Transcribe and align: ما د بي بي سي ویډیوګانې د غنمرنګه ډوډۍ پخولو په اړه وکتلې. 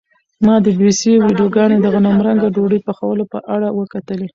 ما 0.45 0.55
د 0.63 0.65
بي 0.65 0.73
بي 0.79 0.91
سي 0.99 1.11
ویډیوګانې 1.23 1.77
د 1.81 1.85
غنمرنګه 1.93 2.47
ډوډۍ 2.55 2.79
پخولو 2.87 3.23
په 3.33 3.39
اړه 3.55 3.67
وکتلې. 3.79 4.27